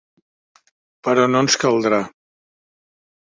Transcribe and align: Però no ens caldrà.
Però 1.07 1.27
no 1.33 1.43
ens 1.47 1.57
caldrà. 1.65 2.01